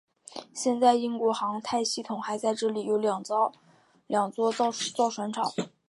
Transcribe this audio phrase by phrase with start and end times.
[0.51, 3.53] 现在英国航太系统还在这里有两座
[4.95, 5.53] 造船厂。